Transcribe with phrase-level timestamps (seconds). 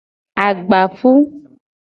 [0.45, 1.11] Agbapu.